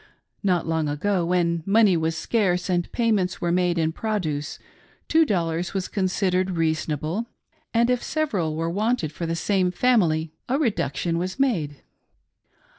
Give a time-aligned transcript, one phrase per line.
[0.41, 4.57] Not long ago, when money was scarce and payments were made in produce,
[5.07, 7.27] two dollars was considered reasonable;
[7.71, 11.83] and if several were wanted for the same family, a reduction was made.